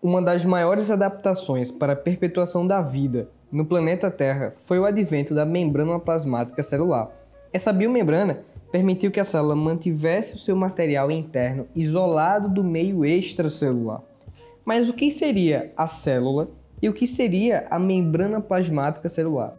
Uma 0.00 0.22
das 0.22 0.44
maiores 0.44 0.92
adaptações 0.92 1.72
para 1.72 1.94
a 1.94 1.96
perpetuação 1.96 2.64
da 2.64 2.80
vida 2.80 3.28
no 3.50 3.66
planeta 3.66 4.08
Terra 4.12 4.52
foi 4.54 4.78
o 4.78 4.84
advento 4.84 5.34
da 5.34 5.44
membrana 5.44 5.98
plasmática 5.98 6.62
celular. 6.62 7.10
Essa 7.52 7.72
biomembrana 7.72 8.44
permitiu 8.70 9.10
que 9.10 9.18
a 9.18 9.24
célula 9.24 9.56
mantivesse 9.56 10.36
o 10.36 10.38
seu 10.38 10.54
material 10.54 11.10
interno 11.10 11.66
isolado 11.74 12.48
do 12.48 12.62
meio 12.62 13.04
extracelular. 13.04 14.00
Mas 14.64 14.88
o 14.88 14.92
que 14.92 15.10
seria 15.10 15.72
a 15.76 15.88
célula 15.88 16.48
e 16.80 16.88
o 16.88 16.92
que 16.92 17.06
seria 17.06 17.66
a 17.68 17.76
membrana 17.76 18.40
plasmática 18.40 19.08
celular? 19.08 19.56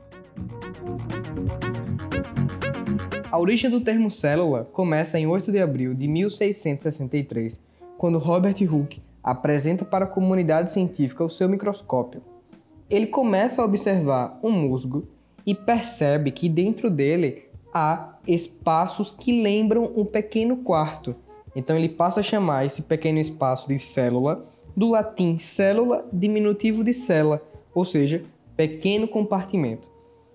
A 3.30 3.38
origem 3.38 3.70
do 3.70 3.82
termo 3.82 4.10
célula 4.10 4.70
começa 4.72 5.20
em 5.20 5.28
8 5.28 5.52
de 5.52 5.60
abril 5.60 5.94
de 5.94 6.08
1663, 6.08 7.62
quando 7.98 8.18
Robert 8.18 8.56
Hooke 8.62 9.02
apresenta 9.24 9.86
para 9.86 10.06
a 10.06 10.08
comunidade 10.08 10.72
científica 10.72 11.24
o 11.24 11.30
seu 11.30 11.48
microscópio. 11.48 12.22
Ele 12.90 13.08
começa 13.08 13.62
a 13.62 13.66
observar 13.66 14.40
um 14.42 14.52
musgo 14.52 15.08
e 15.46 15.54
percebe 15.54 16.32
que 16.32 16.50
dentro 16.50 16.90
dele 16.90 17.44
há 17.74 18.16
espaços 18.28 19.14
que 19.14 19.42
lembram 19.42 19.92
um 19.96 20.06
pequeno 20.06 20.58
quarto. 20.58 21.16
Então 21.56 21.76
ele 21.76 21.90
passa 21.90 22.20
a 22.20 22.24
chamar 22.24 22.66
esse 22.66 22.84
pequeno 22.84 23.20
espaço 23.20 23.68
de 23.68 23.78
célula, 23.78 24.46
do 24.76 24.90
latim 24.90 25.38
célula, 25.38 26.06
diminutivo 26.12 26.84
de 26.84 26.94
cela, 26.94 27.42
ou 27.74 27.86
seja, 27.86 28.24
pequeno 28.56 29.08
compartimento. 29.08 29.90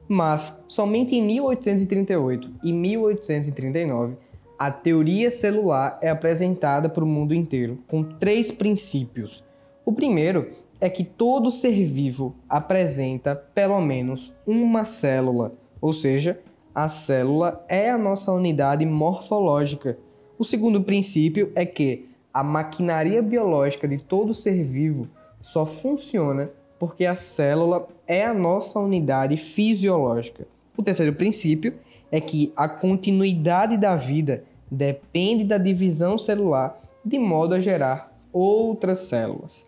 Mas 0.07 0.65
somente 0.69 1.15
em 1.15 1.23
1838 1.23 2.51
e 2.63 2.73
1839 2.73 4.17
a 4.65 4.71
teoria 4.71 5.31
celular 5.31 5.99
é 6.01 6.09
apresentada 6.09 6.89
para 6.89 7.05
o 7.05 7.07
mundo 7.07 7.35
inteiro 7.35 7.81
com 7.87 8.03
três 8.03 8.51
princípios. 8.51 9.45
O 9.85 9.93
primeiro 9.93 10.53
é 10.81 10.89
que 10.89 11.05
todo 11.05 11.51
ser 11.51 11.85
vivo 11.85 12.35
apresenta 12.49 13.37
pelo 13.37 13.79
menos 13.83 14.35
uma 14.47 14.87
célula, 14.87 15.53
ou 15.83 15.93
seja, 15.93 16.41
a 16.75 16.89
célula 16.89 17.63
é 17.69 17.91
a 17.91 17.99
nossa 17.99 18.33
unidade 18.33 18.87
morfológica. 18.87 19.99
O 20.39 20.45
segundo 20.45 20.83
princípio 20.83 21.53
é 21.55 21.67
que 21.67 22.09
a 22.33 22.43
maquinaria 22.43 23.21
biológica 23.21 23.87
de 23.87 23.99
todo 23.99 24.33
ser 24.33 24.65
vivo 24.65 25.07
só 25.43 25.67
funciona 25.67 26.49
porque 26.79 27.05
a 27.05 27.15
célula 27.15 27.87
é 28.07 28.25
a 28.25 28.33
nossa 28.33 28.81
unidade 28.81 29.37
fisiológica. 29.37 30.49
O 30.75 30.83
terceiro 30.83 31.13
princípio 31.13 31.75
é 32.11 32.19
que 32.19 32.51
a 32.57 32.67
continuidade 32.67 33.77
da 33.77 33.95
vida 33.95 34.45
depende 34.71 35.45
da 35.45 35.59
divisão 35.59 36.19
celular 36.19 36.81
de 37.05 37.19
modo 37.19 37.55
a 37.55 37.61
gerar 37.61 38.13
outras 38.33 39.01
células. 39.01 39.67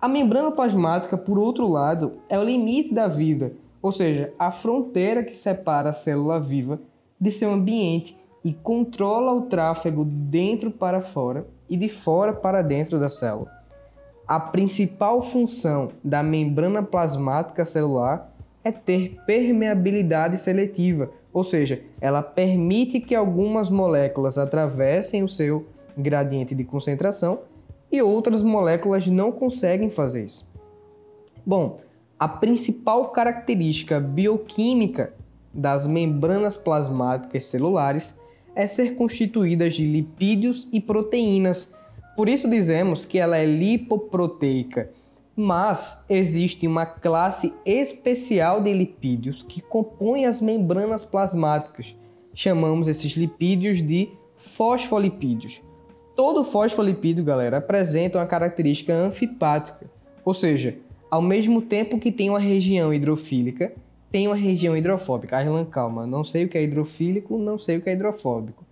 A 0.00 0.06
membrana 0.06 0.52
plasmática, 0.52 1.16
por 1.16 1.38
outro 1.38 1.66
lado, 1.66 2.18
é 2.28 2.38
o 2.38 2.44
limite 2.44 2.92
da 2.92 3.08
vida, 3.08 3.52
ou 3.80 3.90
seja, 3.90 4.32
a 4.38 4.50
fronteira 4.50 5.24
que 5.24 5.36
separa 5.36 5.88
a 5.88 5.92
célula 5.92 6.38
viva 6.38 6.78
de 7.18 7.30
seu 7.30 7.50
ambiente 7.50 8.16
e 8.44 8.52
controla 8.52 9.32
o 9.32 9.42
tráfego 9.42 10.04
de 10.04 10.14
dentro 10.14 10.70
para 10.70 11.00
fora 11.00 11.46
e 11.68 11.76
de 11.76 11.88
fora 11.88 12.32
para 12.32 12.60
dentro 12.60 13.00
da 13.00 13.08
célula. 13.08 13.50
A 14.26 14.38
principal 14.38 15.22
função 15.22 15.90
da 16.02 16.22
membrana 16.22 16.82
plasmática 16.82 17.64
celular 17.64 18.30
é 18.62 18.72
ter 18.72 19.18
permeabilidade 19.26 20.38
seletiva, 20.38 21.10
ou 21.34 21.42
seja, 21.42 21.82
ela 22.00 22.22
permite 22.22 23.00
que 23.00 23.12
algumas 23.12 23.68
moléculas 23.68 24.38
atravessem 24.38 25.24
o 25.24 25.28
seu 25.28 25.66
gradiente 25.98 26.54
de 26.54 26.62
concentração 26.62 27.40
e 27.90 28.00
outras 28.00 28.40
moléculas 28.40 29.08
não 29.08 29.32
conseguem 29.32 29.90
fazer 29.90 30.24
isso. 30.24 30.48
Bom, 31.44 31.80
a 32.16 32.28
principal 32.28 33.08
característica 33.08 33.98
bioquímica 33.98 35.12
das 35.52 35.88
membranas 35.88 36.56
plasmáticas 36.56 37.46
celulares 37.46 38.20
é 38.54 38.64
ser 38.66 38.94
constituídas 38.94 39.74
de 39.74 39.84
lipídios 39.84 40.68
e 40.72 40.80
proteínas. 40.80 41.74
Por 42.16 42.28
isso 42.28 42.48
dizemos 42.48 43.04
que 43.04 43.18
ela 43.18 43.36
é 43.36 43.44
lipoproteica 43.44 44.90
mas 45.36 46.04
existe 46.08 46.66
uma 46.66 46.86
classe 46.86 47.54
especial 47.66 48.62
de 48.62 48.72
lipídios 48.72 49.42
que 49.42 49.60
compõem 49.60 50.26
as 50.26 50.40
membranas 50.40 51.04
plasmáticas. 51.04 51.96
Chamamos 52.32 52.88
esses 52.88 53.12
lipídios 53.12 53.82
de 53.82 54.10
fosfolipídios. 54.36 55.62
Todo 56.14 56.44
fosfolipídio, 56.44 57.24
galera, 57.24 57.58
apresenta 57.58 58.18
uma 58.18 58.26
característica 58.26 58.94
anfipática, 58.94 59.90
ou 60.24 60.32
seja, 60.32 60.78
ao 61.10 61.20
mesmo 61.20 61.60
tempo 61.60 61.98
que 61.98 62.12
tem 62.12 62.30
uma 62.30 62.38
região 62.38 62.94
hidrofílica, 62.94 63.72
tem 64.10 64.28
uma 64.28 64.36
região 64.36 64.76
hidrofóbica. 64.76 65.36
Arlan, 65.36 65.64
calma, 65.64 66.06
não 66.06 66.22
sei 66.22 66.44
o 66.44 66.48
que 66.48 66.56
é 66.56 66.62
hidrofílico, 66.62 67.36
não 67.36 67.58
sei 67.58 67.78
o 67.78 67.80
que 67.80 67.90
é 67.90 67.94
hidrofóbico. 67.94 68.64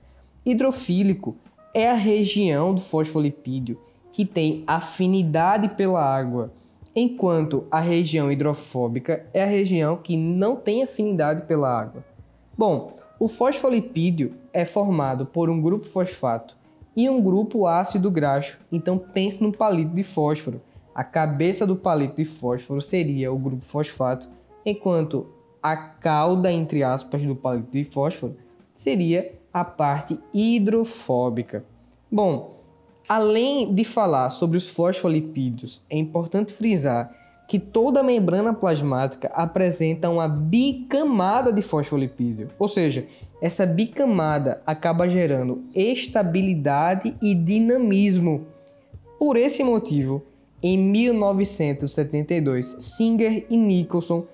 Hidrofílico 0.46 1.36
é 1.74 1.90
a 1.90 1.94
região 1.94 2.72
do 2.72 2.80
fosfolipídio 2.80 3.78
que 4.12 4.24
tem 4.24 4.62
afinidade 4.66 5.68
pela 5.68 6.04
água, 6.04 6.52
enquanto 6.94 7.64
a 7.70 7.80
região 7.80 8.30
hidrofóbica 8.30 9.24
é 9.32 9.42
a 9.42 9.46
região 9.46 9.96
que 9.96 10.16
não 10.16 10.56
tem 10.56 10.82
afinidade 10.82 11.46
pela 11.46 11.68
água. 11.68 12.04
Bom, 12.56 12.94
o 13.18 13.28
fosfolipídio 13.28 14.34
é 14.52 14.64
formado 14.64 15.24
por 15.24 15.48
um 15.48 15.60
grupo 15.60 15.86
fosfato 15.86 16.56
e 16.94 17.08
um 17.08 17.22
grupo 17.22 17.66
ácido 17.66 18.10
graxo, 18.10 18.58
então 18.70 18.98
pense 18.98 19.42
no 19.42 19.52
palito 19.52 19.94
de 19.94 20.02
fósforo. 20.02 20.60
A 20.94 21.02
cabeça 21.02 21.66
do 21.66 21.76
palito 21.76 22.16
de 22.16 22.24
fósforo 22.26 22.82
seria 22.82 23.32
o 23.32 23.38
grupo 23.38 23.64
fosfato, 23.64 24.28
enquanto 24.66 25.26
a 25.62 25.76
cauda, 25.76 26.52
entre 26.52 26.82
aspas, 26.82 27.24
do 27.24 27.34
palito 27.34 27.70
de 27.70 27.84
fósforo 27.84 28.36
seria 28.74 29.32
a 29.54 29.64
parte 29.64 30.18
hidrofóbica. 30.34 31.64
Bom, 32.10 32.61
Além 33.08 33.74
de 33.74 33.84
falar 33.84 34.30
sobre 34.30 34.56
os 34.56 34.70
fosfolipídios, 34.70 35.82
é 35.90 35.96
importante 35.96 36.52
frisar 36.52 37.14
que 37.48 37.58
toda 37.58 38.00
a 38.00 38.02
membrana 38.02 38.54
plasmática 38.54 39.30
apresenta 39.34 40.08
uma 40.08 40.26
bicamada 40.26 41.52
de 41.52 41.60
fosfolipídio, 41.60 42.48
ou 42.58 42.66
seja, 42.66 43.06
essa 43.42 43.66
bicamada 43.66 44.62
acaba 44.64 45.08
gerando 45.08 45.64
estabilidade 45.74 47.14
e 47.20 47.34
dinamismo. 47.34 48.46
Por 49.18 49.36
esse 49.36 49.62
motivo, 49.62 50.22
em 50.62 50.78
1972, 50.78 52.76
Singer 52.78 53.44
e 53.50 53.56
Nicholson 53.56 54.24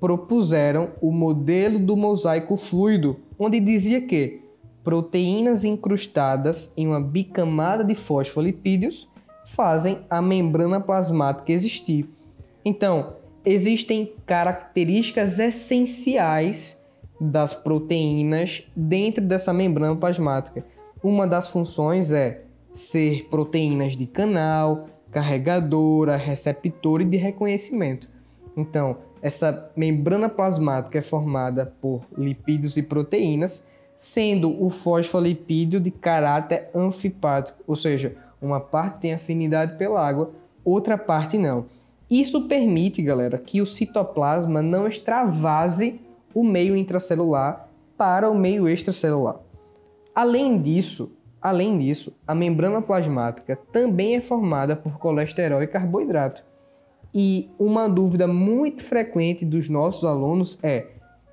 propuseram 0.00 0.90
o 1.00 1.10
modelo 1.10 1.78
do 1.78 1.96
mosaico 1.96 2.56
fluido, 2.56 3.16
onde 3.38 3.60
dizia 3.60 4.00
que 4.00 4.42
proteínas 4.86 5.64
incrustadas 5.64 6.72
em 6.76 6.86
uma 6.86 7.00
bicamada 7.00 7.82
de 7.82 7.96
fosfolipídios 7.96 9.08
fazem 9.44 9.98
a 10.08 10.22
membrana 10.22 10.78
plasmática 10.78 11.50
existir. 11.50 12.08
Então, 12.64 13.14
existem 13.44 14.12
características 14.24 15.40
essenciais 15.40 16.86
das 17.20 17.52
proteínas 17.52 18.62
dentro 18.76 19.24
dessa 19.24 19.52
membrana 19.52 19.96
plasmática. 19.96 20.64
Uma 21.02 21.26
das 21.26 21.48
funções 21.48 22.12
é 22.12 22.44
ser 22.72 23.26
proteínas 23.28 23.96
de 23.96 24.06
canal, 24.06 24.86
carregadora, 25.10 26.16
receptor 26.16 27.00
e 27.00 27.04
de 27.04 27.16
reconhecimento. 27.16 28.08
Então, 28.56 28.98
essa 29.20 29.72
membrana 29.74 30.28
plasmática 30.28 30.96
é 30.96 31.02
formada 31.02 31.74
por 31.80 32.02
lipídios 32.16 32.76
e 32.76 32.84
proteínas 32.84 33.74
sendo 33.96 34.62
o 34.62 34.68
fosfolipídio 34.68 35.80
de 35.80 35.90
caráter 35.90 36.68
anfipático, 36.74 37.62
ou 37.66 37.76
seja, 37.76 38.16
uma 38.40 38.60
parte 38.60 39.00
tem 39.00 39.14
afinidade 39.14 39.76
pela 39.78 40.06
água, 40.06 40.30
outra 40.64 40.98
parte 40.98 41.38
não. 41.38 41.66
Isso 42.10 42.46
permite, 42.46 43.02
galera, 43.02 43.38
que 43.38 43.60
o 43.60 43.66
citoplasma 43.66 44.62
não 44.62 44.86
extravase 44.86 46.00
o 46.34 46.44
meio 46.44 46.76
intracelular 46.76 47.68
para 47.96 48.30
o 48.30 48.34
meio 48.34 48.68
extracelular. 48.68 49.40
Além 50.14 50.60
disso, 50.60 51.12
além 51.40 51.78
disso, 51.78 52.12
a 52.26 52.34
membrana 52.34 52.80
plasmática 52.80 53.58
também 53.72 54.16
é 54.16 54.20
formada 54.20 54.76
por 54.76 54.98
colesterol 54.98 55.62
e 55.62 55.66
carboidrato. 55.66 56.44
E 57.12 57.48
uma 57.58 57.88
dúvida 57.88 58.26
muito 58.26 58.82
frequente 58.82 59.44
dos 59.44 59.68
nossos 59.68 60.04
alunos 60.04 60.58
é: 60.62 60.86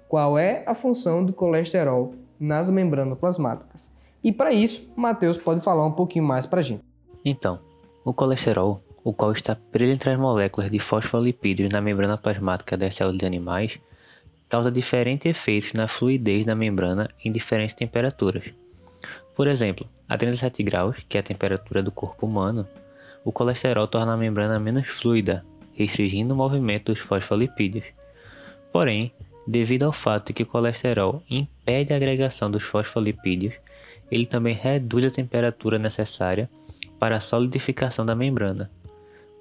qual 0.08 0.38
é 0.38 0.64
a 0.66 0.74
função 0.74 1.24
do 1.24 1.34
colesterol 1.34 2.14
nas 2.40 2.70
membranas 2.70 3.18
plasmáticas. 3.18 3.94
E 4.24 4.32
para 4.32 4.54
isso, 4.54 4.92
Matheus 4.96 5.38
pode 5.38 5.62
falar 5.62 5.86
um 5.86 5.92
pouquinho 5.92 6.26
mais 6.26 6.46
para 6.46 6.60
a 6.60 6.64
gente. 6.64 6.84
Então, 7.26 7.60
o 8.06 8.14
colesterol, 8.14 8.84
o 9.04 9.14
qual 9.14 9.32
está 9.32 9.56
preso 9.56 9.92
entre 9.92 10.12
as 10.12 10.20
moléculas 10.20 10.72
de 10.72 10.80
fosfolipídios 10.80 11.70
na 11.70 11.82
membrana 11.82 12.18
plasmática 12.18 12.78
das 12.78 12.96
células 12.96 13.18
de 13.18 13.26
animais, 13.26 13.80
causa 14.48 14.72
diferentes 14.72 15.26
efeitos 15.26 15.74
na 15.74 15.88
fluidez 15.88 16.46
da 16.46 16.56
membrana 16.56 17.10
em 17.24 17.32
diferentes 17.32 17.74
temperaturas. 17.74 18.54
Por 19.36 19.48
exemplo, 19.48 19.88
a 20.08 20.18
37 20.18 20.62
graus, 20.64 21.04
que 21.10 21.18
é 21.18 21.20
a 21.20 21.24
temperatura 21.24 21.82
do 21.82 21.92
corpo 21.92 22.26
humano, 22.26 22.68
o 23.26 23.32
colesterol 23.32 23.88
torna 23.88 24.14
a 24.14 24.18
membrana 24.18 24.60
menos 24.60 24.88
fluida, 24.88 25.46
restringindo 25.74 26.34
o 26.34 26.38
movimento 26.38 26.92
dos 26.92 27.00
fosfolipídios. 27.00 27.86
Porém, 28.72 29.14
devido 29.48 29.84
ao 29.84 29.92
fato 29.92 30.28
de 30.28 30.34
que 30.34 30.44
o 30.44 30.48
colesterol 30.48 31.22
impede 31.30 31.94
a 31.94 31.98
agregação 31.98 32.50
dos 32.50 32.64
fosfolipídios, 32.64 33.56
ele 34.12 34.26
também 34.26 34.54
reduz 34.54 35.06
a 35.06 35.12
temperatura 35.12 35.78
necessária 35.78 36.50
para 37.00 37.18
a 37.18 37.22
solidificação 37.22 38.06
da 38.06 38.16
membrana. 38.16 38.72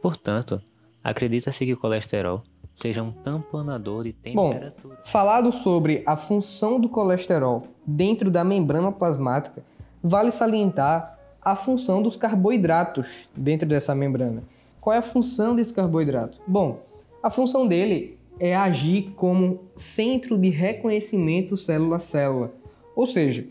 Portanto, 0.00 0.60
acredita-se 1.02 1.64
que 1.64 1.72
o 1.72 1.76
colesterol 1.76 2.43
seja 2.75 3.02
um 3.02 3.12
tamponador 3.12 4.04
de 4.04 4.12
temperatura. 4.12 4.72
Bom, 4.82 4.90
falado 5.04 5.52
sobre 5.52 6.02
a 6.06 6.16
função 6.16 6.81
do 6.81 6.88
colesterol 6.88 7.66
dentro 7.87 8.31
da 8.31 8.43
membrana 8.43 8.90
plasmática, 8.90 9.62
vale 10.02 10.31
salientar 10.31 11.19
a 11.40 11.54
função 11.54 12.02
dos 12.02 12.16
carboidratos 12.16 13.28
dentro 13.37 13.69
dessa 13.69 13.94
membrana. 13.94 14.43
Qual 14.81 14.94
é 14.94 14.99
a 14.99 15.02
função 15.02 15.54
desse 15.54 15.72
carboidrato? 15.75 16.40
Bom, 16.46 16.81
a 17.22 17.31
função 17.31 17.66
dele 17.66 18.19
é 18.42 18.56
agir 18.56 19.12
como 19.14 19.60
centro 19.72 20.36
de 20.36 20.48
reconhecimento 20.48 21.56
célula 21.56 21.94
a 21.94 22.00
célula, 22.00 22.52
ou 22.96 23.06
seja, 23.06 23.46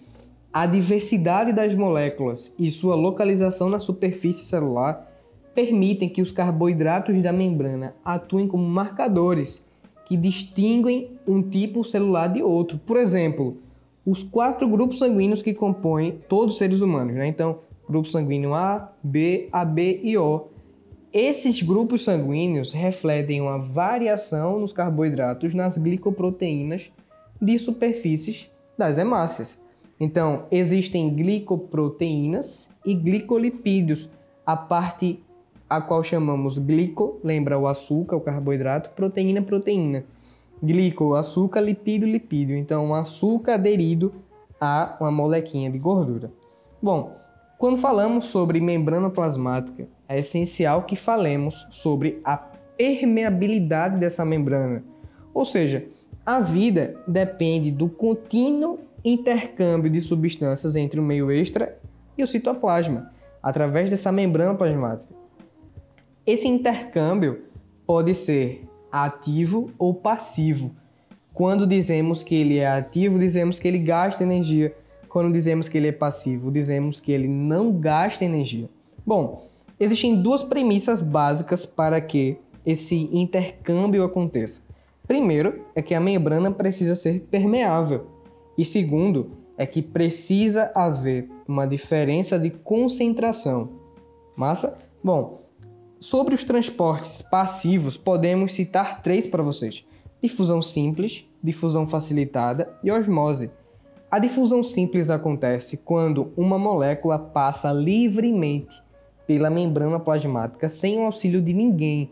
a 0.51 0.65
diversidade 0.65 1.53
das 1.53 1.73
moléculas 1.73 2.53
e 2.59 2.69
sua 2.69 2.93
localização 2.93 3.69
na 3.69 3.79
superfície 3.79 4.43
celular 4.43 5.09
permitem 5.55 6.09
que 6.09 6.21
os 6.21 6.33
carboidratos 6.33 7.21
da 7.21 7.31
membrana 7.31 7.95
atuem 8.03 8.49
como 8.49 8.67
marcadores 8.67 9.65
que 10.05 10.17
distinguem 10.17 11.11
um 11.25 11.41
tipo 11.41 11.85
celular 11.85 12.27
de 12.27 12.43
outro. 12.43 12.77
Por 12.77 12.97
exemplo, 12.97 13.55
os 14.05 14.23
quatro 14.23 14.67
grupos 14.67 14.99
sanguíneos 14.99 15.41
que 15.41 15.53
compõem 15.53 16.19
todos 16.27 16.55
os 16.55 16.57
seres 16.59 16.81
humanos. 16.81 17.15
Né? 17.15 17.27
Então, 17.27 17.59
grupo 17.87 18.09
sanguíneo 18.09 18.53
A, 18.53 18.91
B, 19.01 19.47
AB 19.53 20.01
e 20.03 20.17
O. 20.17 20.47
Esses 21.13 21.61
grupos 21.61 22.05
sanguíneos 22.05 22.71
refletem 22.71 23.41
uma 23.41 23.57
variação 23.57 24.57
nos 24.59 24.71
carboidratos 24.71 25.53
nas 25.53 25.77
glicoproteínas 25.77 26.89
de 27.41 27.59
superfícies 27.59 28.49
das 28.77 28.97
hemácias. 28.97 29.61
Então, 29.99 30.45
existem 30.49 31.13
glicoproteínas 31.13 32.69
e 32.85 32.93
glicolipídios, 32.93 34.09
a 34.45 34.55
parte 34.55 35.21
a 35.69 35.81
qual 35.81 36.01
chamamos 36.01 36.57
glico, 36.57 37.19
lembra 37.21 37.59
o 37.59 37.67
açúcar, 37.67 38.15
o 38.15 38.21
carboidrato, 38.21 38.89
proteína, 38.91 39.41
proteína. 39.41 40.05
Glico, 40.63 41.13
açúcar, 41.15 41.59
lipídio, 41.59 42.07
lipídio. 42.07 42.55
Então, 42.55 42.85
um 42.85 42.95
açúcar 42.95 43.55
aderido 43.55 44.13
a 44.59 44.95
uma 44.99 45.11
molequinha 45.11 45.69
de 45.69 45.77
gordura. 45.77 46.31
Bom, 46.81 47.20
quando 47.61 47.77
falamos 47.77 48.25
sobre 48.25 48.59
membrana 48.59 49.07
plasmática, 49.07 49.87
é 50.09 50.17
essencial 50.17 50.81
que 50.81 50.95
falemos 50.95 51.67
sobre 51.69 52.19
a 52.23 52.35
permeabilidade 52.35 53.99
dessa 53.99 54.25
membrana. 54.25 54.83
Ou 55.31 55.45
seja, 55.45 55.85
a 56.25 56.39
vida 56.39 56.99
depende 57.07 57.69
do 57.69 57.87
contínuo 57.87 58.79
intercâmbio 59.05 59.91
de 59.91 60.01
substâncias 60.01 60.75
entre 60.75 60.99
o 60.99 61.03
meio 61.03 61.29
extra 61.29 61.77
e 62.17 62.23
o 62.23 62.27
citoplasma, 62.27 63.11
através 63.43 63.91
dessa 63.91 64.11
membrana 64.11 64.55
plasmática. 64.55 65.13
Esse 66.25 66.47
intercâmbio 66.47 67.43
pode 67.85 68.15
ser 68.15 68.67
ativo 68.91 69.69
ou 69.77 69.93
passivo. 69.93 70.75
Quando 71.31 71.67
dizemos 71.67 72.23
que 72.23 72.33
ele 72.33 72.57
é 72.57 72.67
ativo, 72.67 73.19
dizemos 73.19 73.59
que 73.59 73.67
ele 73.67 73.77
gasta 73.77 74.23
energia. 74.23 74.75
Quando 75.11 75.33
dizemos 75.33 75.67
que 75.67 75.77
ele 75.77 75.89
é 75.89 75.91
passivo, 75.91 76.51
dizemos 76.51 76.99
que 76.99 77.11
ele 77.11 77.27
não 77.27 77.71
gasta 77.73 78.23
energia. 78.23 78.69
Bom, 79.05 79.47
existem 79.79 80.21
duas 80.21 80.43
premissas 80.43 81.01
básicas 81.01 81.65
para 81.65 81.99
que 81.99 82.37
esse 82.65 83.09
intercâmbio 83.11 84.03
aconteça. 84.03 84.61
Primeiro 85.07 85.65
é 85.75 85.81
que 85.81 85.93
a 85.93 85.99
membrana 85.99 86.51
precisa 86.51 86.95
ser 86.95 87.21
permeável. 87.29 88.07
E 88.57 88.63
segundo 88.63 89.31
é 89.57 89.65
que 89.65 89.81
precisa 89.81 90.71
haver 90.73 91.29
uma 91.47 91.65
diferença 91.65 92.39
de 92.39 92.49
concentração. 92.49 93.69
Massa? 94.35 94.79
Bom, 95.03 95.41
Sobre 96.01 96.33
os 96.33 96.43
transportes 96.43 97.21
passivos, 97.21 97.95
podemos 97.95 98.53
citar 98.53 99.03
três 99.03 99.27
para 99.27 99.43
vocês: 99.43 99.85
difusão 100.19 100.59
simples, 100.59 101.25
difusão 101.43 101.87
facilitada 101.87 102.73
e 102.83 102.91
osmose. 102.91 103.51
A 104.11 104.19
difusão 104.19 104.61
simples 104.61 105.09
acontece 105.09 105.77
quando 105.85 106.33
uma 106.35 106.59
molécula 106.59 107.17
passa 107.17 107.71
livremente 107.71 108.83
pela 109.25 109.49
membrana 109.49 110.01
plasmática 110.01 110.67
sem 110.67 110.99
o 110.99 111.05
auxílio 111.05 111.41
de 111.41 111.53
ninguém. 111.53 112.11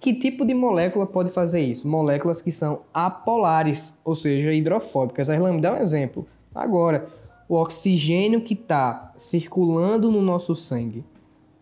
Que 0.00 0.12
tipo 0.12 0.44
de 0.44 0.52
molécula 0.52 1.06
pode 1.06 1.30
fazer 1.30 1.60
isso? 1.60 1.86
Moléculas 1.86 2.42
que 2.42 2.50
são 2.50 2.82
apolares, 2.92 4.00
ou 4.04 4.16
seja, 4.16 4.52
hidrofóbicas. 4.52 5.30
A 5.30 5.34
Irlanda 5.34 5.54
me 5.54 5.60
dá 5.60 5.72
um 5.74 5.76
exemplo. 5.76 6.26
Agora, 6.52 7.06
o 7.48 7.54
oxigênio 7.54 8.40
que 8.40 8.54
está 8.54 9.12
circulando 9.16 10.10
no 10.10 10.20
nosso 10.20 10.56
sangue 10.56 11.04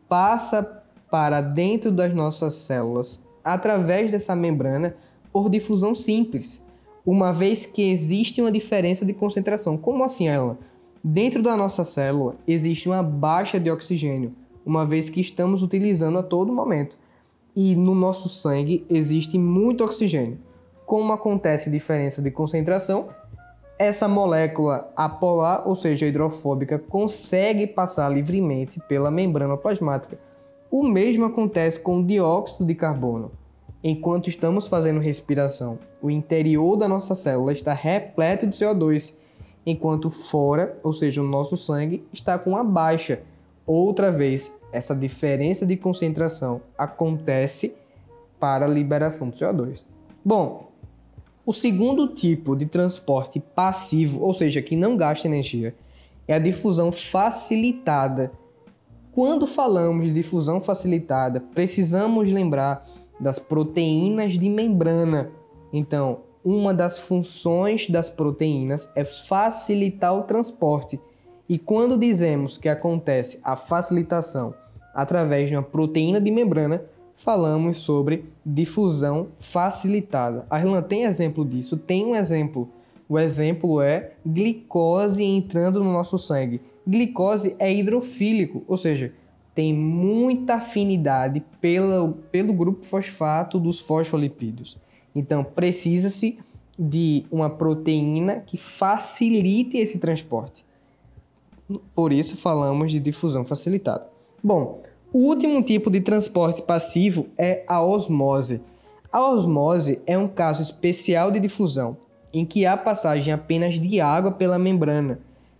passa 0.08 0.82
para 1.10 1.42
dentro 1.42 1.92
das 1.92 2.14
nossas 2.14 2.54
células 2.54 3.22
através 3.44 4.10
dessa 4.10 4.34
membrana 4.34 4.96
por 5.30 5.50
difusão 5.50 5.94
simples, 5.94 6.64
uma 7.10 7.32
vez 7.32 7.64
que 7.64 7.90
existe 7.90 8.38
uma 8.42 8.52
diferença 8.52 9.06
de 9.06 9.14
concentração. 9.14 9.78
Como 9.78 10.04
assim, 10.04 10.28
ela? 10.28 10.58
Dentro 11.02 11.42
da 11.42 11.56
nossa 11.56 11.82
célula 11.82 12.34
existe 12.46 12.86
uma 12.86 13.02
baixa 13.02 13.58
de 13.58 13.70
oxigênio, 13.70 14.34
uma 14.66 14.84
vez 14.84 15.08
que 15.08 15.18
estamos 15.18 15.62
utilizando 15.62 16.18
a 16.18 16.22
todo 16.22 16.52
momento. 16.52 16.98
E 17.56 17.74
no 17.74 17.94
nosso 17.94 18.28
sangue 18.28 18.84
existe 18.90 19.38
muito 19.38 19.82
oxigênio. 19.82 20.38
Como 20.84 21.10
acontece 21.10 21.70
diferença 21.70 22.20
de 22.20 22.30
concentração, 22.30 23.08
essa 23.78 24.06
molécula 24.06 24.92
apolar, 24.94 25.66
ou 25.66 25.74
seja, 25.74 26.06
hidrofóbica, 26.06 26.78
consegue 26.78 27.66
passar 27.66 28.10
livremente 28.10 28.80
pela 28.86 29.10
membrana 29.10 29.56
plasmática 29.56 30.18
o 30.70 30.82
mesmo 30.82 31.24
acontece 31.24 31.80
com 31.80 32.00
o 32.00 32.04
dióxido 32.04 32.66
de 32.66 32.74
carbono. 32.74 33.32
Enquanto 33.82 34.28
estamos 34.28 34.66
fazendo 34.66 34.98
respiração, 34.98 35.78
o 36.02 36.10
interior 36.10 36.76
da 36.76 36.88
nossa 36.88 37.14
célula 37.14 37.52
está 37.52 37.72
repleto 37.72 38.46
de 38.46 38.56
CO2, 38.56 39.16
enquanto 39.64 40.10
fora, 40.10 40.76
ou 40.82 40.92
seja, 40.92 41.22
o 41.22 41.26
nosso 41.26 41.56
sangue, 41.56 42.04
está 42.12 42.36
com 42.38 42.56
a 42.56 42.64
baixa. 42.64 43.20
Outra 43.64 44.10
vez, 44.10 44.60
essa 44.72 44.96
diferença 44.96 45.64
de 45.64 45.76
concentração 45.76 46.60
acontece 46.76 47.78
para 48.40 48.64
a 48.64 48.68
liberação 48.68 49.28
do 49.28 49.36
CO2. 49.36 49.86
Bom, 50.24 50.72
o 51.46 51.52
segundo 51.52 52.08
tipo 52.08 52.56
de 52.56 52.66
transporte 52.66 53.38
passivo, 53.38 54.22
ou 54.22 54.34
seja, 54.34 54.60
que 54.60 54.74
não 54.74 54.96
gasta 54.96 55.28
energia, 55.28 55.74
é 56.26 56.34
a 56.34 56.38
difusão 56.38 56.90
facilitada 56.90 58.32
quando 59.18 59.48
falamos 59.48 60.04
de 60.04 60.12
difusão 60.12 60.60
facilitada, 60.60 61.40
precisamos 61.40 62.30
lembrar 62.30 62.86
das 63.20 63.38
proteínas 63.38 64.34
de 64.34 64.48
membrana. 64.48 65.30
Então, 65.72 66.20
uma 66.44 66.72
das 66.72 66.98
funções 66.98 67.88
das 67.88 68.08
proteínas 68.08 68.92
é 68.94 69.04
facilitar 69.04 70.16
o 70.16 70.22
transporte. 70.22 71.00
E 71.48 71.58
quando 71.58 71.98
dizemos 71.98 72.56
que 72.56 72.68
acontece 72.68 73.40
a 73.42 73.56
facilitação 73.56 74.54
através 74.94 75.48
de 75.48 75.56
uma 75.56 75.62
proteína 75.62 76.20
de 76.20 76.30
membrana, 76.30 76.84
falamos 77.14 77.78
sobre 77.78 78.24
difusão 78.44 79.28
facilitada. 79.36 80.46
A 80.48 80.58
Irlanda 80.58 80.82
tem 80.82 81.04
exemplo 81.04 81.44
disso? 81.44 81.76
Tem 81.76 82.04
um 82.04 82.14
exemplo. 82.14 82.68
O 83.08 83.18
exemplo 83.18 83.80
é 83.80 84.12
glicose 84.24 85.24
entrando 85.24 85.82
no 85.82 85.92
nosso 85.92 86.18
sangue 86.18 86.60
glicose 86.88 87.54
é 87.58 87.70
hidrofílico, 87.70 88.64
ou 88.66 88.78
seja, 88.78 89.12
tem 89.58 89.74
muita 89.74 90.54
afinidade 90.54 91.42
pelo, 91.60 92.12
pelo 92.30 92.52
grupo 92.52 92.86
fosfato 92.86 93.58
dos 93.58 93.80
fosfolipídios. 93.80 94.78
Então, 95.12 95.42
precisa-se 95.42 96.38
de 96.78 97.26
uma 97.28 97.50
proteína 97.50 98.36
que 98.36 98.56
facilite 98.56 99.76
esse 99.76 99.98
transporte. 99.98 100.64
Por 101.92 102.12
isso, 102.12 102.36
falamos 102.36 102.92
de 102.92 103.00
difusão 103.00 103.44
facilitada. 103.44 104.06
Bom, 104.40 104.80
o 105.12 105.26
último 105.26 105.60
tipo 105.60 105.90
de 105.90 106.00
transporte 106.02 106.62
passivo 106.62 107.26
é 107.36 107.64
a 107.66 107.82
osmose. 107.82 108.62
A 109.10 109.28
osmose 109.28 110.00
é 110.06 110.16
um 110.16 110.28
caso 110.28 110.62
especial 110.62 111.32
de 111.32 111.40
difusão, 111.40 111.96
em 112.32 112.46
que 112.46 112.64
há 112.64 112.76
passagem 112.76 113.32
apenas 113.32 113.80
de 113.80 114.00
água 114.00 114.30
pela 114.30 114.56
membrana, 114.56 115.18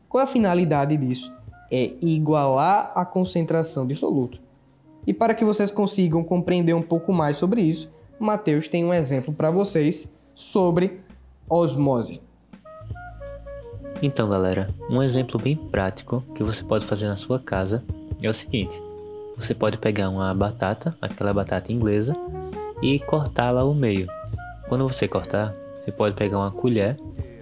qual 0.09 0.23
a 0.23 0.27
finalidade 0.29 0.97
disso? 0.97 1.37
É 1.71 1.93
igualar 2.01 2.93
a 2.95 3.05
concentração 3.05 3.87
de 3.87 3.95
soluto. 3.95 4.39
E 5.07 5.13
para 5.13 5.35
que 5.35 5.45
vocês 5.45 5.71
consigam 5.71 6.23
compreender 6.23 6.75
um 6.75 6.83
pouco 6.83 7.13
mais 7.13 7.37
sobre 7.37 7.63
isso, 7.63 7.91
Mateus 8.19 8.69
tem 8.69 8.85
um 8.85 8.93
exemplo 8.93 9.33
para 9.33 9.51
vocês 9.51 10.15
sobre 10.35 11.01
osmose. 11.49 12.21
Então, 14.03 14.29
galera, 14.29 14.69
um 14.89 15.03
exemplo 15.03 15.41
bem 15.41 15.57
prático 15.57 16.23
que 16.35 16.45
você 16.45 16.63
pode 16.63 16.87
fazer 16.87 17.09
na 17.09 17.17
sua 17.17 17.39
casa 17.39 17.83
é 18.23 18.29
o 18.29 18.35
seguinte: 18.35 18.81
você 19.37 19.55
pode 19.55 19.79
pegar 19.79 20.09
uma 20.09 20.33
batata, 20.35 20.97
aquela 21.01 21.33
batata 21.33 21.73
inglesa, 21.73 22.15
e 22.83 22.99
cortá-la 22.99 23.63
ao 23.63 23.75
meio. 23.75 24.09
Quando 24.69 24.87
você 24.87 25.09
cortar, 25.09 25.55
você 25.83 25.91
pode 25.91 26.15
pegar 26.15 26.39
uma 26.39 26.51
colher 26.51 26.97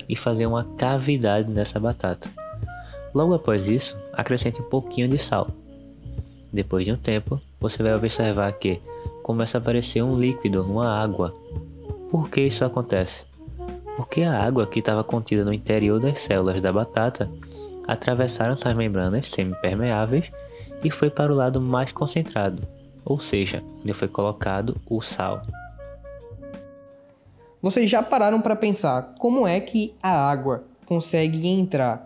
e 0.08 0.14
fazer 0.14 0.46
uma 0.46 0.64
cavidade 0.78 1.50
nessa 1.50 1.80
batata. 1.80 2.30
Logo 3.12 3.34
após 3.34 3.68
isso, 3.68 3.96
acrescente 4.16 4.60
um 4.60 4.64
pouquinho 4.64 5.08
de 5.08 5.18
sal. 5.18 5.48
Depois 6.52 6.84
de 6.84 6.92
um 6.92 6.96
tempo, 6.96 7.40
você 7.60 7.82
vai 7.82 7.94
observar 7.94 8.52
que 8.52 8.80
começa 9.22 9.58
a 9.58 9.60
aparecer 9.60 10.02
um 10.02 10.18
líquido, 10.18 10.62
uma 10.62 10.88
água. 10.88 11.34
Por 12.10 12.30
que 12.30 12.40
isso 12.40 12.64
acontece? 12.64 13.24
Porque 13.96 14.22
a 14.22 14.42
água 14.42 14.66
que 14.66 14.78
estava 14.78 15.02
contida 15.02 15.44
no 15.44 15.52
interior 15.52 15.98
das 15.98 16.20
células 16.20 16.60
da 16.60 16.72
batata 16.72 17.30
atravessaram 17.86 18.54
essas 18.54 18.74
membranas 18.74 19.26
semipermeáveis 19.26 20.30
e 20.82 20.90
foi 20.90 21.10
para 21.10 21.32
o 21.32 21.36
lado 21.36 21.60
mais 21.60 21.92
concentrado, 21.92 22.62
ou 23.04 23.18
seja, 23.18 23.62
onde 23.82 23.92
foi 23.92 24.08
colocado 24.08 24.76
o 24.88 25.00
sal. 25.02 25.42
Vocês 27.60 27.90
já 27.90 28.02
pararam 28.02 28.40
para 28.40 28.54
pensar 28.54 29.14
como 29.18 29.46
é 29.46 29.58
que 29.58 29.94
a 30.02 30.10
água 30.10 30.64
consegue 30.84 31.48
entrar 31.48 32.05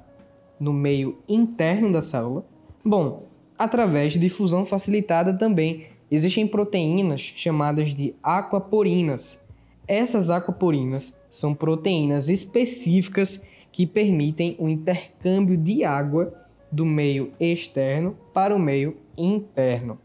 no 0.60 0.72
meio 0.72 1.18
interno 1.26 1.90
da 1.90 2.02
célula? 2.02 2.44
Bom, 2.84 3.30
através 3.60 4.14
de 4.14 4.18
difusão 4.18 4.64
facilitada 4.64 5.34
também. 5.34 5.86
Existem 6.10 6.46
proteínas 6.46 7.20
chamadas 7.20 7.94
de 7.94 8.14
aquaporinas. 8.22 9.46
Essas 9.86 10.30
aquaporinas 10.30 11.20
são 11.30 11.54
proteínas 11.54 12.28
específicas 12.28 13.44
que 13.70 13.86
permitem 13.86 14.56
o 14.58 14.68
intercâmbio 14.68 15.56
de 15.56 15.84
água 15.84 16.34
do 16.72 16.86
meio 16.86 17.32
externo 17.38 18.16
para 18.32 18.56
o 18.56 18.58
meio 18.58 18.96
interno. 19.16 19.98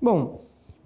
Bom, 0.00 0.42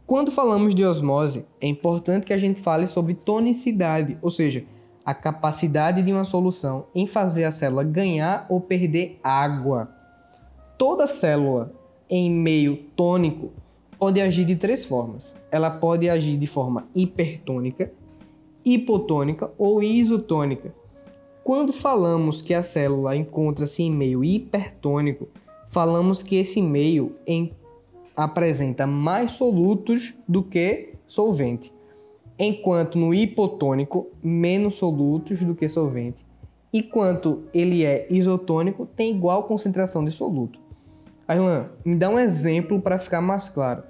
quando 0.06 0.30
falamos 0.30 0.75
de 0.75 0.85
osmose, 0.85 1.46
é 1.61 1.66
importante 1.66 2.26
que 2.26 2.32
a 2.32 2.38
gente 2.38 2.61
fale 2.61 2.87
sobre 2.87 3.12
tonicidade, 3.12 4.16
ou 4.23 4.30
seja, 4.30 4.64
a 5.06 5.14
capacidade 5.14 6.02
de 6.02 6.12
uma 6.12 6.25
solução 6.25 6.86
em 6.92 7.06
fazer 7.06 7.44
a 7.44 7.52
célula 7.52 7.84
ganhar 7.84 8.44
ou 8.48 8.60
perder 8.60 9.20
água. 9.22 9.88
Toda 10.76 11.06
célula 11.06 11.72
em 12.10 12.28
meio 12.28 12.76
tônico 12.96 13.52
pode 13.96 14.20
agir 14.20 14.44
de 14.44 14.56
três 14.56 14.84
formas. 14.84 15.38
Ela 15.48 15.70
pode 15.70 16.10
agir 16.10 16.36
de 16.36 16.46
forma 16.48 16.88
hipertônica, 16.92 17.92
hipotônica 18.64 19.48
ou 19.56 19.80
isotônica. 19.80 20.75
Quando 21.44 21.72
falamos 21.72 22.42
que 22.42 22.52
a 22.52 22.62
célula 22.62 23.14
encontra-se 23.14 23.84
em 23.84 23.92
meio 23.92 24.25
hipertônico, 24.25 25.28
falamos 25.68 26.20
que 26.20 26.34
esse 26.34 26.60
meio 26.60 27.14
em, 27.25 27.52
apresenta 28.16 28.88
mais 28.88 29.32
solutos 29.32 30.14
do 30.26 30.42
que 30.42 30.94
solvente, 31.06 31.72
enquanto 32.38 32.98
no 32.98 33.14
hipotônico, 33.14 34.08
menos 34.22 34.76
solutos 34.76 35.42
do 35.42 35.54
que 35.54 35.68
solvente, 35.68 36.24
e 36.72 36.82
quanto 36.82 37.44
ele 37.54 37.84
é 37.84 38.06
isotônico, 38.10 38.86
tem 38.86 39.14
igual 39.14 39.44
concentração 39.44 40.04
de 40.04 40.10
soluto. 40.10 40.58
Arlan, 41.26 41.70
me 41.84 41.96
dá 41.96 42.08
um 42.08 42.18
exemplo 42.18 42.80
para 42.80 42.98
ficar 42.98 43.20
mais 43.20 43.48
claro. 43.48 43.82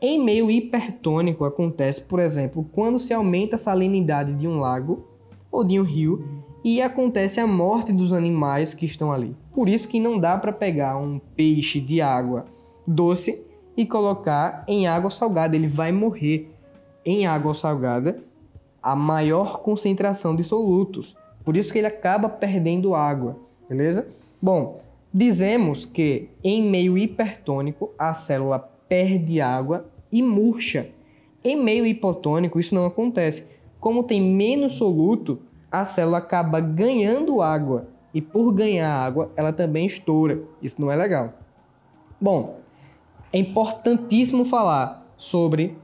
Em 0.00 0.22
meio 0.22 0.50
hipertônico 0.50 1.44
acontece, 1.44 2.02
por 2.02 2.20
exemplo, 2.20 2.68
quando 2.72 2.98
se 2.98 3.14
aumenta 3.14 3.56
a 3.56 3.58
salinidade 3.58 4.34
de 4.34 4.46
um 4.46 4.60
lago 4.60 5.08
ou 5.50 5.64
de 5.64 5.80
um 5.80 5.82
rio 5.82 6.42
e 6.62 6.80
acontece 6.82 7.40
a 7.40 7.46
morte 7.46 7.92
dos 7.92 8.12
animais 8.12 8.74
que 8.74 8.86
estão 8.86 9.12
ali. 9.12 9.34
Por 9.52 9.68
isso 9.68 9.88
que 9.88 10.00
não 10.00 10.18
dá 10.18 10.36
para 10.36 10.52
pegar 10.52 10.96
um 10.96 11.18
peixe 11.18 11.80
de 11.80 12.00
água 12.00 12.46
doce 12.86 13.46
e 13.76 13.84
colocar 13.84 14.64
em 14.68 14.86
água 14.86 15.10
salgada, 15.10 15.56
ele 15.56 15.66
vai 15.66 15.90
morrer. 15.90 16.53
Em 17.04 17.26
água 17.26 17.54
salgada, 17.54 18.22
a 18.82 18.94
maior 18.94 19.60
concentração 19.60 20.34
de 20.34 20.44
solutos. 20.44 21.16
Por 21.44 21.56
isso 21.56 21.72
que 21.72 21.78
ele 21.78 21.86
acaba 21.86 22.28
perdendo 22.28 22.94
água, 22.94 23.38
beleza? 23.68 24.08
Bom, 24.40 24.78
dizemos 25.12 25.84
que 25.84 26.28
em 26.42 26.62
meio 26.62 26.96
hipertônico 26.96 27.90
a 27.98 28.14
célula 28.14 28.58
perde 28.88 29.40
água 29.40 29.86
e 30.10 30.22
murcha. 30.22 30.88
Em 31.42 31.56
meio 31.56 31.86
hipotônico 31.86 32.58
isso 32.58 32.74
não 32.74 32.86
acontece. 32.86 33.50
Como 33.80 34.04
tem 34.04 34.20
menos 34.20 34.74
soluto, 34.74 35.40
a 35.70 35.84
célula 35.84 36.18
acaba 36.18 36.60
ganhando 36.60 37.42
água 37.42 37.88
e 38.14 38.22
por 38.22 38.52
ganhar 38.52 38.94
água, 38.94 39.30
ela 39.36 39.52
também 39.52 39.86
estoura. 39.86 40.42
Isso 40.62 40.80
não 40.80 40.90
é 40.90 40.96
legal. 40.96 41.34
Bom, 42.20 42.60
é 43.32 43.38
importantíssimo 43.38 44.44
falar 44.44 45.04
sobre 45.16 45.76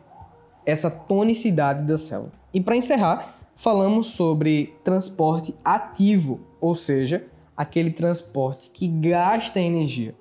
essa 0.71 0.91
tonicidade 0.91 1.85
da 1.85 1.97
célula. 1.97 2.33
E 2.53 2.61
para 2.61 2.77
encerrar, 2.77 3.35
falamos 3.57 4.09
sobre 4.09 4.75
transporte 4.83 5.55
ativo, 5.65 6.41
ou 6.61 6.75
seja, 6.75 7.25
aquele 7.57 7.91
transporte 7.91 8.71
que 8.71 8.89
gasta 8.89 9.61
energia. 9.61 10.15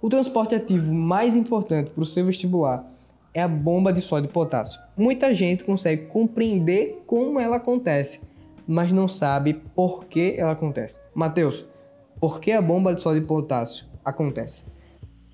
O 0.00 0.08
transporte 0.08 0.54
ativo 0.54 0.92
mais 0.92 1.36
importante 1.36 1.90
para 1.90 2.02
o 2.02 2.06
seu 2.06 2.26
vestibular 2.26 2.84
é 3.32 3.42
a 3.42 3.48
bomba 3.48 3.92
de 3.92 4.00
sódio 4.00 4.28
e 4.28 4.32
potássio. 4.32 4.80
Muita 4.96 5.32
gente 5.32 5.64
consegue 5.64 6.06
compreender 6.06 7.02
como 7.06 7.40
ela 7.40 7.56
acontece, 7.56 8.20
mas 8.66 8.92
não 8.92 9.08
sabe 9.08 9.54
por 9.74 10.04
que 10.04 10.34
ela 10.36 10.52
acontece. 10.52 10.98
Mateus, 11.14 11.64
por 12.20 12.40
que 12.40 12.52
a 12.52 12.60
bomba 12.60 12.94
de 12.94 13.00
sódio 13.02 13.22
e 13.22 13.26
potássio 13.26 13.86
acontece? 14.04 14.66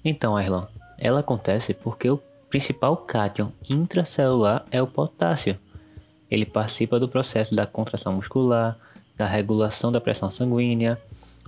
Então, 0.04 0.37
Arlan, 0.37 0.68
ela 0.98 1.20
acontece 1.20 1.75
porque 1.75 2.08
o 2.08 2.18
principal 2.49 2.97
cátion 2.97 3.52
intracelular 3.69 4.64
é 4.71 4.83
o 4.83 4.87
potássio. 4.87 5.59
Ele 6.31 6.47
participa 6.47 6.99
do 6.99 7.09
processo 7.09 7.55
da 7.55 7.67
contração 7.67 8.12
muscular, 8.14 8.78
da 9.17 9.26
regulação 9.26 9.93
da 9.93 10.00
pressão 10.00 10.31
sanguínea, 10.31 11.00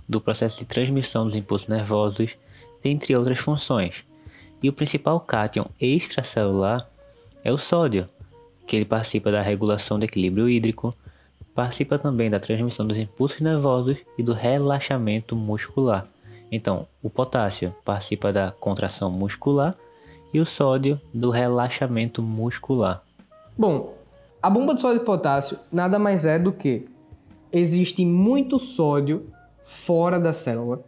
do 0.08 0.20
processo 0.20 0.58
de 0.58 0.64
transmissão 0.64 1.24
dos 1.24 1.36
impulsos 1.36 1.68
nervosos, 1.68 2.36
dentre 2.82 3.14
outras 3.16 3.38
funções. 3.38 4.04
E 4.62 4.68
o 4.68 4.72
principal 4.72 5.20
cátion 5.20 5.66
extracelular 5.80 6.86
é 7.42 7.52
o 7.52 7.58
sódio, 7.58 8.08
que 8.66 8.76
ele 8.76 8.84
participa 8.84 9.30
da 9.30 9.40
regulação 9.40 9.98
do 9.98 10.04
equilíbrio 10.04 10.48
hídrico, 10.48 10.94
participa 11.54 11.98
também 11.98 12.28
da 12.30 12.38
transmissão 12.38 12.86
dos 12.86 12.98
impulsos 12.98 13.40
nervosos 13.40 13.98
e 14.18 14.22
do 14.22 14.32
relaxamento 14.32 15.34
muscular. 15.34 16.06
Então, 16.52 16.86
o 17.02 17.08
potássio 17.08 17.74
participa 17.84 18.32
da 18.32 18.50
contração 18.50 19.10
muscular 19.10 19.76
e 20.32 20.40
o 20.40 20.46
sódio 20.46 21.00
do 21.12 21.30
relaxamento 21.30 22.22
muscular. 22.22 23.02
Bom, 23.56 23.94
a 24.42 24.48
bomba 24.48 24.74
de 24.74 24.80
sódio 24.80 25.02
e 25.02 25.04
potássio 25.04 25.58
nada 25.70 25.98
mais 25.98 26.24
é 26.24 26.38
do 26.38 26.52
que 26.52 26.88
existe 27.52 28.04
muito 28.04 28.58
sódio 28.58 29.26
fora 29.62 30.18
da 30.18 30.32
célula 30.32 30.82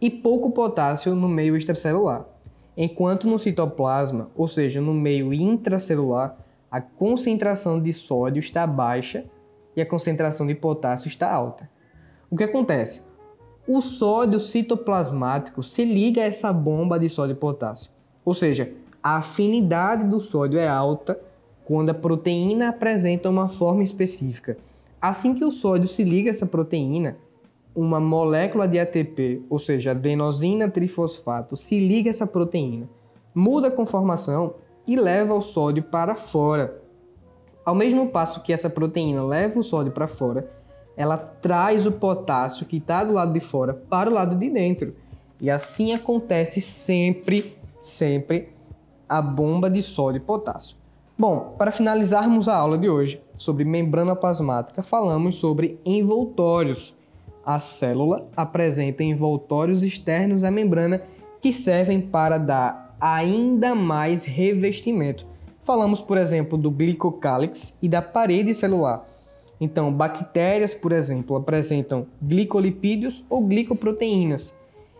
e 0.00 0.10
pouco 0.10 0.50
potássio 0.50 1.14
no 1.14 1.28
meio 1.28 1.56
extracelular. 1.56 2.24
Enquanto 2.76 3.28
no 3.28 3.38
citoplasma, 3.38 4.30
ou 4.36 4.48
seja, 4.48 4.80
no 4.80 4.92
meio 4.92 5.32
intracelular, 5.32 6.36
a 6.70 6.80
concentração 6.80 7.80
de 7.80 7.92
sódio 7.92 8.40
está 8.40 8.66
baixa 8.66 9.24
e 9.76 9.80
a 9.80 9.86
concentração 9.86 10.46
de 10.46 10.54
potássio 10.54 11.08
está 11.08 11.30
alta. 11.30 11.70
O 12.30 12.36
que 12.36 12.44
acontece? 12.44 13.06
O 13.66 13.80
sódio 13.80 14.38
citoplasmático 14.40 15.62
se 15.62 15.84
liga 15.84 16.20
a 16.20 16.24
essa 16.24 16.52
bomba 16.52 16.98
de 16.98 17.08
sódio 17.08 17.32
e 17.32 17.36
potássio. 17.36 17.93
Ou 18.24 18.34
seja, 18.34 18.72
a 19.02 19.16
afinidade 19.16 20.04
do 20.04 20.18
sódio 20.20 20.58
é 20.58 20.66
alta 20.66 21.18
quando 21.64 21.90
a 21.90 21.94
proteína 21.94 22.68
apresenta 22.68 23.28
uma 23.28 23.48
forma 23.48 23.82
específica. 23.82 24.56
Assim 25.00 25.34
que 25.34 25.44
o 25.44 25.50
sódio 25.50 25.86
se 25.86 26.02
liga 26.02 26.30
a 26.30 26.32
essa 26.32 26.46
proteína, 26.46 27.16
uma 27.74 28.00
molécula 28.00 28.68
de 28.68 28.78
ATP, 28.78 29.42
ou 29.50 29.58
seja, 29.58 29.90
adenosina 29.90 30.70
trifosfato, 30.70 31.56
se 31.56 31.78
liga 31.78 32.08
a 32.08 32.12
essa 32.12 32.26
proteína, 32.26 32.88
muda 33.34 33.68
a 33.68 33.70
conformação 33.70 34.54
e 34.86 34.96
leva 34.96 35.34
o 35.34 35.42
sódio 35.42 35.82
para 35.82 36.14
fora. 36.14 36.80
Ao 37.64 37.74
mesmo 37.74 38.08
passo 38.08 38.42
que 38.42 38.52
essa 38.52 38.70
proteína 38.70 39.24
leva 39.24 39.58
o 39.58 39.62
sódio 39.62 39.90
para 39.90 40.06
fora, 40.06 40.48
ela 40.96 41.16
traz 41.16 41.86
o 41.86 41.92
potássio 41.92 42.66
que 42.66 42.76
está 42.76 43.02
do 43.02 43.12
lado 43.12 43.32
de 43.32 43.40
fora 43.40 43.74
para 43.74 44.08
o 44.08 44.12
lado 44.12 44.36
de 44.36 44.48
dentro. 44.48 44.94
E 45.40 45.50
assim 45.50 45.92
acontece 45.92 46.60
sempre, 46.60 47.56
sempre 47.86 48.48
a 49.08 49.20
bomba 49.20 49.70
de 49.70 49.82
sódio 49.82 50.18
e 50.18 50.20
potássio. 50.20 50.76
Bom, 51.16 51.54
para 51.58 51.70
finalizarmos 51.70 52.48
a 52.48 52.56
aula 52.56 52.76
de 52.76 52.88
hoje 52.88 53.22
sobre 53.36 53.64
membrana 53.64 54.16
plasmática, 54.16 54.82
falamos 54.82 55.36
sobre 55.36 55.78
envoltórios. 55.84 56.94
A 57.46 57.58
célula 57.58 58.26
apresenta 58.36 59.04
envoltórios 59.04 59.82
externos 59.82 60.42
à 60.42 60.50
membrana 60.50 61.02
que 61.40 61.52
servem 61.52 62.00
para 62.00 62.38
dar 62.38 62.96
ainda 63.00 63.74
mais 63.74 64.24
revestimento 64.24 65.26
Falamos, 65.64 65.98
por 65.98 66.18
exemplo, 66.18 66.58
do 66.58 66.70
glicocálix 66.70 67.78
e 67.80 67.88
da 67.88 68.02
parede 68.02 68.52
celular. 68.52 69.08
Então, 69.58 69.90
bactérias, 69.90 70.74
por 70.74 70.92
exemplo, 70.92 71.36
apresentam 71.36 72.06
glicolipídios 72.20 73.24
ou 73.30 73.40
glicoproteínas, 73.46 74.54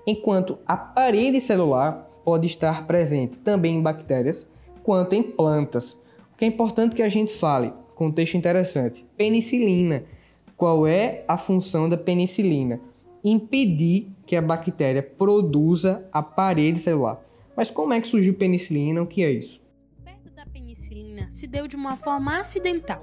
enquanto 0.06 0.56
a 0.66 0.74
parede 0.74 1.38
celular 1.38 2.03
pode 2.24 2.46
estar 2.46 2.86
presente 2.86 3.38
também 3.38 3.76
em 3.76 3.82
bactérias 3.82 4.50
quanto 4.82 5.14
em 5.14 5.22
plantas. 5.22 6.04
O 6.32 6.36
que 6.36 6.44
é 6.44 6.48
importante 6.48 6.96
que 6.96 7.02
a 7.02 7.08
gente 7.08 7.32
fale, 7.32 7.72
contexto 7.94 8.36
interessante, 8.36 9.04
penicilina. 9.16 10.04
Qual 10.56 10.86
é 10.86 11.24
a 11.26 11.36
função 11.36 11.88
da 11.88 11.96
penicilina? 11.96 12.80
Impedir 13.22 14.08
que 14.26 14.36
a 14.36 14.42
bactéria 14.42 15.02
produza 15.02 16.08
a 16.12 16.22
parede 16.22 16.78
celular. 16.78 17.20
Mas 17.56 17.70
como 17.70 17.92
é 17.92 18.00
que 18.00 18.08
surgiu 18.08 18.34
penicilina? 18.34 19.02
O 19.02 19.06
que 19.06 19.22
é 19.22 19.30
isso? 19.30 19.60
O 20.00 20.04
descoberta 20.04 20.30
da 20.30 20.46
penicilina 20.46 21.30
se 21.30 21.46
deu 21.46 21.66
de 21.66 21.76
uma 21.76 21.96
forma 21.96 22.38
acidental 22.38 23.02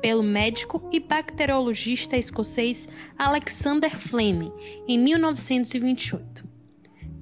pelo 0.00 0.22
médico 0.22 0.88
e 0.92 1.00
bacteriologista 1.00 2.16
escocês 2.16 2.88
Alexander 3.18 3.96
Fleming 3.96 4.52
em 4.86 4.98
1928. 4.98 6.47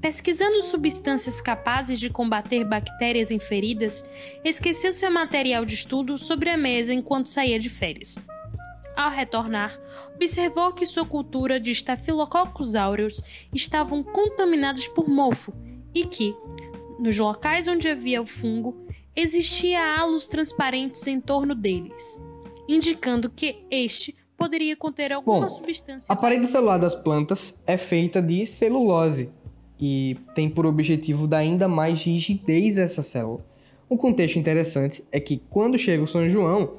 Pesquisando 0.01 0.63
substâncias 0.63 1.41
capazes 1.41 1.99
de 1.99 2.11
combater 2.11 2.65
bactérias 2.65 3.31
em 3.31 3.39
feridas, 3.39 4.05
esqueceu 4.45 4.93
seu 4.93 5.11
material 5.11 5.65
de 5.65 5.75
estudo 5.75 6.17
sobre 6.19 6.51
a 6.51 6.57
mesa 6.57 6.93
enquanto 6.93 7.29
saía 7.29 7.59
de 7.59 7.71
férias. 7.71 8.25
Ao 8.97 9.11
retornar, 9.11 9.79
observou 10.15 10.73
que 10.73 10.87
sua 10.87 11.05
cultura 11.05 11.61
de 11.61 11.71
Staphylococcus 11.71 12.75
aureus 12.75 13.23
estavam 13.55 14.03
contaminados 14.03 14.89
por 14.89 15.09
mofo 15.09 15.53
e 15.95 16.07
que, 16.07 16.35
nos 16.99 17.19
locais 17.19 17.67
onde 17.69 17.89
havia 17.89 18.23
o 18.23 18.27
fungo, 18.27 18.87
existia 19.15 19.81
halos 19.99 20.27
transparentes 20.27 21.07
em 21.07 21.21
torno 21.21 21.55
deles, 21.55 22.21
indicando 22.69 23.29
que 23.29 23.67
este 23.71 24.15
poderia 24.37 24.77
conter 24.77 25.13
alguma 25.13 25.47
Bom, 25.47 25.49
substância. 25.49 26.13
A 26.13 26.17
parede 26.17 26.47
celular 26.47 26.79
das 26.79 26.95
plantas 26.95 27.63
é 27.67 27.77
feita 27.77 28.21
de 28.23 28.47
celulose 28.47 29.33
e 29.81 30.17
tem 30.35 30.49
por 30.49 30.67
objetivo 30.67 31.27
dar 31.27 31.39
ainda 31.39 31.69
mais 31.69 32.03
rigidez 32.03 32.79
a 32.79 32.83
essa 32.83 33.03
célula. 33.03 33.41
Um 33.91 33.97
contexto 33.97 34.39
interessante 34.39 35.05
é 35.13 35.21
que 35.21 35.41
quando 35.49 35.79
chega 35.79 36.03
o 36.03 36.09
São 36.09 36.29
João, 36.29 36.75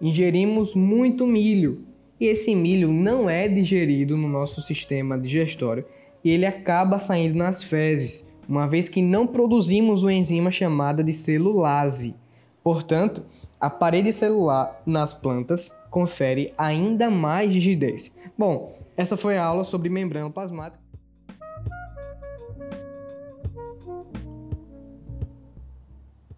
ingerimos 0.00 0.74
muito 0.74 1.26
milho 1.26 1.84
e 2.18 2.26
esse 2.26 2.54
milho 2.54 2.92
não 2.92 3.28
é 3.28 3.46
digerido 3.46 4.16
no 4.16 4.28
nosso 4.28 4.60
sistema 4.60 5.18
digestório 5.18 5.84
e 6.24 6.30
ele 6.30 6.46
acaba 6.46 6.98
saindo 6.98 7.36
nas 7.36 7.62
fezes, 7.62 8.30
uma 8.48 8.66
vez 8.66 8.88
que 8.88 9.02
não 9.02 9.26
produzimos 9.26 10.02
uma 10.02 10.12
enzima 10.12 10.50
chamada 10.50 11.02
de 11.02 11.12
celulase. 11.12 12.16
Portanto, 12.62 13.24
a 13.60 13.70
parede 13.70 14.12
celular 14.12 14.82
nas 14.84 15.12
plantas 15.12 15.76
confere 15.90 16.52
ainda 16.58 17.08
mais 17.08 17.52
rigidez. 17.52 18.12
Bom, 18.36 18.76
essa 18.96 19.16
foi 19.16 19.36
a 19.36 19.44
aula 19.44 19.62
sobre 19.62 19.88
membrana 19.88 20.30
plasmática. 20.30 20.81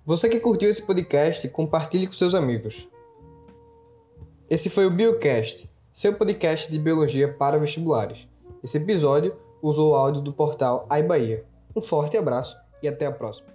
Você 0.07 0.29
que 0.29 0.39
curtiu 0.39 0.69
esse 0.69 0.83
podcast, 0.83 1.49
compartilhe 1.49 2.07
com 2.07 2.13
seus 2.13 2.35
amigos. 2.35 2.87
Esse 4.51 4.69
foi 4.69 4.85
o 4.85 4.91
Biocast, 4.91 5.71
seu 5.95 6.13
podcast 6.13 6.71
de 6.71 6.79
biologia 6.79 7.33
para 7.33 7.59
vestibulares. 7.59 8.29
Esse 8.63 8.77
episódio 8.77 9.35
usou 9.63 9.93
o 9.93 9.95
áudio 9.95 10.21
do 10.21 10.31
portal 10.31 10.87
iBahia. 10.91 11.47
Um 11.75 11.81
forte 11.81 12.19
abraço 12.19 12.55
e 12.83 12.89
até 12.89 13.07
a 13.07 13.13
próxima. 13.13 13.54